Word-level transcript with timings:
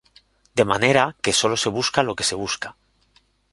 De 0.57 0.65
manera 0.71 1.03
que 1.23 1.31
sólo 1.39 1.55
se 1.63 1.69
busca 1.77 2.01
lo 2.07 2.15
que 2.17 2.23
se 2.29 2.33
busca. 2.43 2.69